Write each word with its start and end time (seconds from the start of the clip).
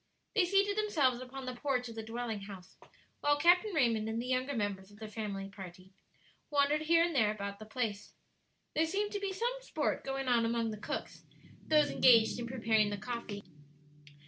They 0.33 0.45
seated 0.45 0.77
themselves 0.77 1.21
upon 1.21 1.45
the 1.45 1.53
porch 1.53 1.87
of 1.87 1.93
the 1.93 2.01
dwelling 2.01 2.39
house, 2.39 2.75
while 3.19 3.37
Captain 3.37 3.71
Raymond 3.71 4.09
and 4.09 4.19
the 4.19 4.25
younger 4.25 4.55
members 4.55 4.89
of 4.89 4.97
their 4.97 5.07
family 5.07 5.47
party 5.47 5.91
wandered 6.49 6.81
here 6.81 7.03
and 7.03 7.13
there 7.15 7.29
about 7.29 7.59
the 7.59 7.67
place. 7.67 8.13
There 8.73 8.87
seemed 8.87 9.11
to 9.11 9.19
be 9.19 9.31
some 9.31 9.53
sport 9.61 10.03
going 10.03 10.27
on 10.27 10.43
among 10.43 10.71
the 10.71 10.77
cooks 10.79 11.23
those 11.67 11.91
engaged 11.91 12.39
in 12.39 12.47
preparing 12.47 12.89
the 12.89 12.97
coffee. 12.97 13.43